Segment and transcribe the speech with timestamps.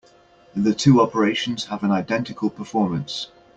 [0.55, 3.27] The two operations have an identical performance.